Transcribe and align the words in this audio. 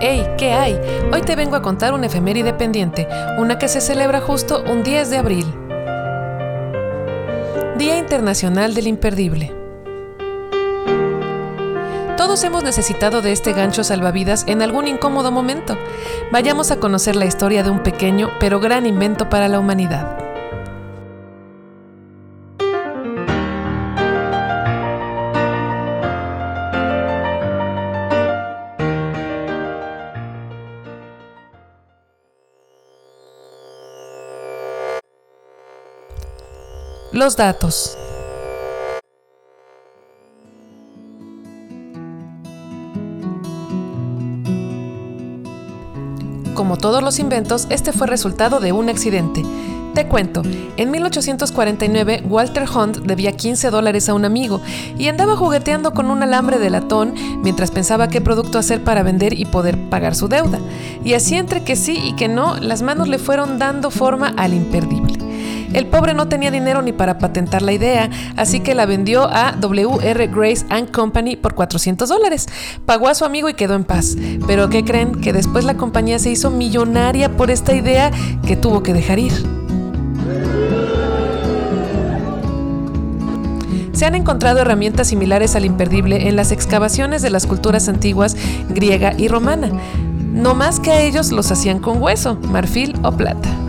¡Hey! 0.00 0.24
¿Qué 0.38 0.52
hay? 0.52 0.78
Hoy 1.12 1.22
te 1.22 1.34
vengo 1.34 1.56
a 1.56 1.62
contar 1.62 1.92
una 1.92 2.06
efeméride 2.06 2.52
pendiente, 2.52 3.08
una 3.36 3.58
que 3.58 3.66
se 3.66 3.80
celebra 3.80 4.20
justo 4.20 4.62
un 4.62 4.84
10 4.84 5.10
de 5.10 5.18
abril. 5.18 5.54
Día 7.76 7.98
Internacional 7.98 8.74
del 8.74 8.86
Imperdible. 8.86 9.52
Todos 12.16 12.44
hemos 12.44 12.62
necesitado 12.62 13.22
de 13.22 13.32
este 13.32 13.52
gancho 13.52 13.82
salvavidas 13.82 14.44
en 14.46 14.62
algún 14.62 14.86
incómodo 14.86 15.32
momento. 15.32 15.76
Vayamos 16.30 16.70
a 16.70 16.78
conocer 16.78 17.16
la 17.16 17.26
historia 17.26 17.64
de 17.64 17.70
un 17.70 17.82
pequeño 17.82 18.30
pero 18.38 18.60
gran 18.60 18.86
invento 18.86 19.28
para 19.28 19.48
la 19.48 19.58
humanidad. 19.58 20.27
Los 37.12 37.38
datos. 37.38 37.96
Como 46.54 46.76
todos 46.76 47.02
los 47.02 47.18
inventos, 47.18 47.66
este 47.70 47.92
fue 47.92 48.08
resultado 48.08 48.60
de 48.60 48.72
un 48.72 48.90
accidente. 48.90 49.42
Te 49.94 50.06
cuento, 50.06 50.42
en 50.76 50.90
1849 50.90 52.24
Walter 52.28 52.66
Hunt 52.68 52.98
debía 52.98 53.32
15 53.32 53.70
dólares 53.70 54.10
a 54.10 54.14
un 54.14 54.26
amigo 54.26 54.60
y 54.98 55.08
andaba 55.08 55.34
jugueteando 55.34 55.92
con 55.92 56.10
un 56.10 56.22
alambre 56.22 56.58
de 56.58 56.68
latón 56.68 57.14
mientras 57.42 57.70
pensaba 57.70 58.08
qué 58.08 58.20
producto 58.20 58.58
hacer 58.58 58.84
para 58.84 59.02
vender 59.02 59.32
y 59.32 59.46
poder 59.46 59.78
pagar 59.88 60.14
su 60.14 60.28
deuda. 60.28 60.58
Y 61.02 61.14
así 61.14 61.36
entre 61.36 61.64
que 61.64 61.74
sí 61.74 61.98
y 62.04 62.16
que 62.16 62.28
no, 62.28 62.56
las 62.60 62.82
manos 62.82 63.08
le 63.08 63.18
fueron 63.18 63.58
dando 63.58 63.90
forma 63.90 64.34
al 64.36 64.52
imperdible. 64.52 65.17
El 65.72 65.86
pobre 65.86 66.14
no 66.14 66.28
tenía 66.28 66.50
dinero 66.50 66.82
ni 66.82 66.92
para 66.92 67.18
patentar 67.18 67.62
la 67.62 67.72
idea, 67.72 68.08
así 68.36 68.60
que 68.60 68.74
la 68.74 68.86
vendió 68.86 69.24
a 69.24 69.52
WR 69.52 70.26
Grace 70.28 70.64
Company 70.92 71.36
por 71.36 71.54
400 71.54 72.08
dólares. 72.08 72.46
Pagó 72.86 73.08
a 73.08 73.14
su 73.14 73.24
amigo 73.24 73.48
y 73.48 73.54
quedó 73.54 73.74
en 73.74 73.84
paz. 73.84 74.16
Pero 74.46 74.68
¿qué 74.70 74.84
creen? 74.84 75.20
Que 75.20 75.32
después 75.32 75.64
la 75.64 75.76
compañía 75.76 76.18
se 76.18 76.30
hizo 76.30 76.50
millonaria 76.50 77.36
por 77.36 77.50
esta 77.50 77.74
idea 77.74 78.10
que 78.46 78.56
tuvo 78.56 78.82
que 78.82 78.94
dejar 78.94 79.18
ir. 79.18 79.32
Se 83.92 84.06
han 84.06 84.14
encontrado 84.14 84.60
herramientas 84.60 85.08
similares 85.08 85.56
al 85.56 85.64
imperdible 85.64 86.28
en 86.28 86.36
las 86.36 86.52
excavaciones 86.52 87.20
de 87.20 87.30
las 87.30 87.46
culturas 87.46 87.88
antiguas 87.88 88.36
griega 88.68 89.12
y 89.18 89.26
romana, 89.26 89.72
no 90.32 90.54
más 90.54 90.78
que 90.78 90.92
a 90.92 91.00
ellos 91.00 91.32
los 91.32 91.50
hacían 91.50 91.80
con 91.80 92.00
hueso, 92.00 92.36
marfil 92.36 92.94
o 93.02 93.10
plata. 93.10 93.67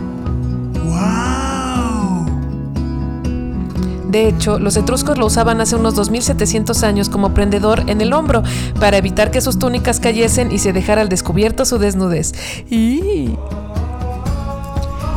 De 4.10 4.26
hecho, 4.26 4.58
los 4.58 4.76
etruscos 4.76 5.18
lo 5.18 5.26
usaban 5.26 5.60
hace 5.60 5.76
unos 5.76 5.94
2700 5.94 6.82
años 6.82 7.08
como 7.08 7.32
prendedor 7.32 7.84
en 7.86 8.00
el 8.00 8.12
hombro 8.12 8.42
para 8.80 8.96
evitar 8.96 9.30
que 9.30 9.40
sus 9.40 9.60
túnicas 9.60 10.00
cayesen 10.00 10.50
y 10.50 10.58
se 10.58 10.72
dejara 10.72 11.02
al 11.02 11.08
descubierto 11.08 11.64
su 11.64 11.78
desnudez. 11.78 12.32
Y... 12.68 13.36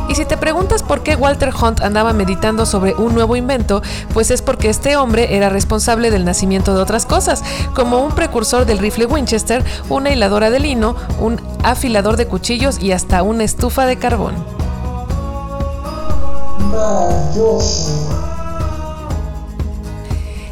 Y 0.06 0.14
si 0.14 0.26
te 0.26 0.36
preguntas 0.36 0.84
por 0.84 1.02
qué 1.02 1.16
Walter 1.16 1.50
Hunt 1.60 1.80
andaba 1.80 2.12
meditando 2.12 2.66
sobre 2.66 2.94
un 2.94 3.14
nuevo 3.14 3.34
invento, 3.34 3.82
pues 4.12 4.30
es 4.30 4.42
porque 4.42 4.68
este 4.68 4.96
hombre 4.96 5.34
era 5.34 5.48
responsable 5.48 6.12
del 6.12 6.24
nacimiento 6.24 6.72
de 6.72 6.82
otras 6.82 7.04
cosas, 7.04 7.42
como 7.74 8.04
un 8.04 8.12
precursor 8.12 8.64
del 8.64 8.78
rifle 8.78 9.06
Winchester, 9.06 9.64
una 9.88 10.10
hiladora 10.10 10.50
de 10.50 10.60
lino, 10.60 10.94
un 11.18 11.40
afilador 11.64 12.16
de 12.16 12.26
cuchillos 12.28 12.80
y 12.80 12.92
hasta 12.92 13.24
una 13.24 13.42
estufa 13.42 13.86
de 13.86 13.96
carbón. 13.96 14.34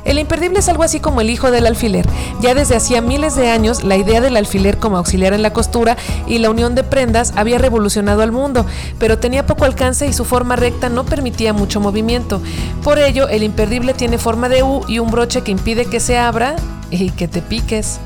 El 0.04 0.18
imperdible 0.18 0.58
es 0.58 0.68
algo 0.68 0.82
así 0.82 1.00
como 1.00 1.20
el 1.20 1.30
hijo 1.30 1.50
del 1.50 1.66
alfiler. 1.66 2.06
Ya 2.40 2.54
desde 2.54 2.76
hacía 2.76 3.00
miles 3.00 3.36
de 3.36 3.50
años, 3.50 3.84
la 3.84 3.96
idea 3.96 4.20
del 4.20 4.36
alfiler 4.36 4.78
como 4.78 4.96
auxiliar 4.96 5.32
en 5.32 5.42
la 5.42 5.52
costura 5.52 5.96
y 6.26 6.38
la 6.38 6.50
unión 6.50 6.74
de 6.74 6.84
prendas 6.84 7.32
había 7.36 7.58
revolucionado 7.58 8.22
al 8.22 8.32
mundo, 8.32 8.66
pero 8.98 9.18
tenía 9.18 9.46
poco 9.46 9.64
alcance 9.64 10.06
y 10.06 10.12
su 10.12 10.24
forma 10.24 10.56
recta 10.56 10.88
no 10.88 11.04
permitía 11.04 11.52
mucho 11.52 11.80
movimiento. 11.80 12.40
Por 12.82 12.98
ello, 12.98 13.28
el 13.28 13.42
imperdible 13.42 13.94
tiene 13.94 14.18
forma 14.18 14.48
de 14.48 14.62
U 14.62 14.82
y 14.88 14.98
un 14.98 15.10
broche 15.10 15.42
que 15.42 15.52
impide 15.52 15.86
que 15.86 16.00
se 16.00 16.18
abra 16.18 16.56
y 16.90 17.10
que 17.10 17.28
te 17.28 17.40
piques. 17.40 18.00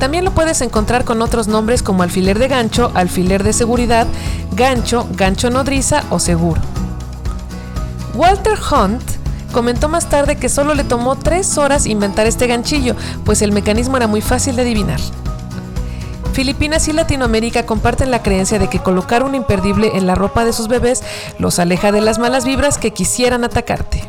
También 0.00 0.24
lo 0.24 0.30
puedes 0.32 0.62
encontrar 0.62 1.04
con 1.04 1.20
otros 1.20 1.46
nombres 1.46 1.82
como 1.82 2.02
alfiler 2.02 2.38
de 2.38 2.48
gancho, 2.48 2.90
alfiler 2.94 3.44
de 3.44 3.52
seguridad, 3.52 4.06
gancho, 4.52 5.06
gancho 5.12 5.50
nodriza 5.50 6.04
o 6.08 6.18
seguro. 6.18 6.60
Walter 8.14 8.58
Hunt 8.58 9.02
comentó 9.52 9.90
más 9.90 10.08
tarde 10.08 10.36
que 10.36 10.48
solo 10.48 10.74
le 10.74 10.84
tomó 10.84 11.16
tres 11.16 11.58
horas 11.58 11.86
inventar 11.86 12.26
este 12.26 12.46
ganchillo, 12.46 12.96
pues 13.24 13.42
el 13.42 13.52
mecanismo 13.52 13.98
era 13.98 14.06
muy 14.06 14.22
fácil 14.22 14.56
de 14.56 14.62
adivinar. 14.62 15.00
Filipinas 16.32 16.88
y 16.88 16.94
Latinoamérica 16.94 17.66
comparten 17.66 18.10
la 18.10 18.22
creencia 18.22 18.58
de 18.58 18.68
que 18.68 18.78
colocar 18.78 19.22
un 19.22 19.34
imperdible 19.34 19.98
en 19.98 20.06
la 20.06 20.14
ropa 20.14 20.46
de 20.46 20.54
sus 20.54 20.68
bebés 20.68 21.02
los 21.38 21.58
aleja 21.58 21.92
de 21.92 22.00
las 22.00 22.18
malas 22.18 22.46
vibras 22.46 22.78
que 22.78 22.92
quisieran 22.92 23.44
atacarte. 23.44 24.08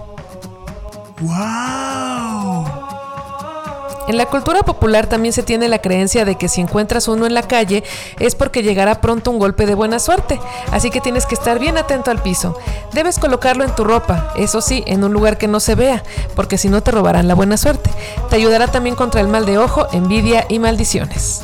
En 4.12 4.18
la 4.18 4.26
cultura 4.26 4.64
popular 4.64 5.08
también 5.08 5.32
se 5.32 5.42
tiene 5.42 5.70
la 5.70 5.80
creencia 5.80 6.26
de 6.26 6.36
que 6.36 6.50
si 6.50 6.60
encuentras 6.60 7.08
uno 7.08 7.26
en 7.26 7.34
la 7.34 7.44
calle 7.44 7.82
es 8.20 8.36
porque 8.36 8.62
llegará 8.62 9.00
pronto 9.00 9.32
un 9.32 9.40
golpe 9.40 9.66
de 9.66 9.74
buena 9.74 10.00
suerte, 10.00 10.38
así 10.74 10.90
que 10.90 11.00
tienes 11.00 11.26
que 11.26 11.34
estar 11.34 11.60
bien 11.60 11.78
atento 11.78 12.12
al 12.12 12.22
piso. 12.22 12.60
Debes 12.92 13.20
colocarlo 13.20 13.64
en 13.64 13.74
tu 13.74 13.86
ropa, 13.86 14.34
eso 14.36 14.60
sí, 14.60 14.84
en 14.86 15.06
un 15.06 15.14
lugar 15.14 15.38
que 15.38 15.48
no 15.48 15.62
se 15.62 15.76
vea, 15.76 16.04
porque 16.36 16.58
si 16.58 16.68
no 16.68 16.84
te 16.84 16.92
robarán 16.92 17.30
la 17.30 17.36
buena 17.36 17.56
suerte. 17.56 17.90
Te 18.30 18.36
ayudará 18.36 18.68
también 18.68 18.98
contra 18.98 19.22
el 19.22 19.30
mal 19.30 19.46
de 19.46 19.58
ojo, 19.58 19.88
envidia 19.94 20.46
y 20.50 20.60
maldiciones. 20.60 21.44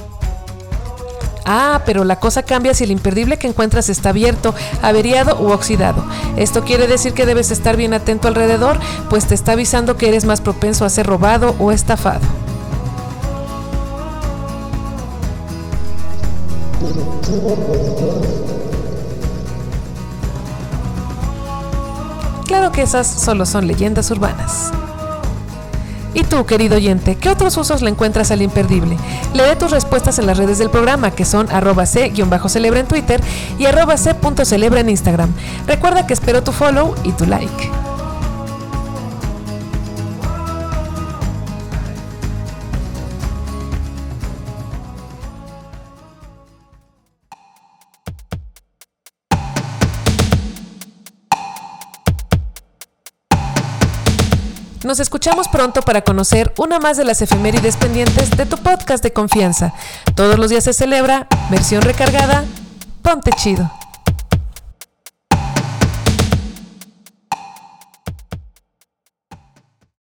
Ah, 1.45 1.83
pero 1.85 2.03
la 2.03 2.19
cosa 2.19 2.43
cambia 2.43 2.73
si 2.73 2.83
el 2.83 2.91
imperdible 2.91 3.37
que 3.37 3.47
encuentras 3.47 3.87
está 3.87 4.09
abierto, 4.09 4.53
averiado 4.81 5.37
u 5.39 5.53
oxidado. 5.53 6.03
Esto 6.35 6.65
quiere 6.65 6.87
decir 6.87 7.13
que 7.13 7.25
debes 7.25 7.49
estar 7.49 7.77
bien 7.77 7.93
atento 7.93 8.27
alrededor, 8.27 8.77
pues 9.09 9.25
te 9.25 9.35
está 9.35 9.53
avisando 9.53 9.95
que 9.95 10.09
eres 10.09 10.25
más 10.25 10.41
propenso 10.41 10.83
a 10.83 10.89
ser 10.89 11.07
robado 11.07 11.55
o 11.59 11.71
estafado. 11.71 12.19
Claro 22.45 22.71
que 22.71 22.81
esas 22.81 23.07
solo 23.07 23.45
son 23.45 23.67
leyendas 23.67 24.09
urbanas. 24.11 24.71
¿Y 26.13 26.23
tú, 26.23 26.45
querido 26.45 26.77
oyente, 26.77 27.15
qué 27.15 27.29
otros 27.29 27.57
usos 27.57 27.81
le 27.81 27.91
encuentras 27.91 28.31
al 28.31 28.41
imperdible? 28.41 28.97
Lee 29.33 29.55
tus 29.59 29.69
respuestas 29.69 30.17
en 30.17 30.25
las 30.25 30.37
redes 30.37 30.57
del 30.57 30.69
programa, 30.69 31.11
que 31.11 31.25
son 31.25 31.47
arroba 31.51 31.85
c-celebra 31.85 32.79
en 32.79 32.87
Twitter 32.87 33.21
y 33.59 33.65
arroba 33.65 33.97
c.celebra 33.97 34.79
en 34.79 34.89
Instagram. 34.89 35.31
Recuerda 35.67 36.07
que 36.07 36.13
espero 36.13 36.41
tu 36.41 36.51
follow 36.51 36.95
y 37.03 37.11
tu 37.11 37.25
like. 37.27 37.86
Nos 54.87 55.01
escuchamos 55.01 55.49
pronto 55.49 55.81
para 55.81 56.01
conocer 56.01 56.53
una 56.57 56.79
más 56.79 56.95
de 56.95 57.03
las 57.03 57.21
efemérides 57.21 57.75
pendientes 57.75 58.31
de 58.37 58.45
tu 58.45 58.55
podcast 58.55 59.03
de 59.03 59.11
confianza. 59.11 59.73
Todos 60.15 60.39
los 60.39 60.49
días 60.49 60.63
se 60.63 60.71
celebra, 60.71 61.27
versión 61.49 61.81
recargada, 61.81 62.45
ponte 63.01 63.31
chido. 63.33 63.69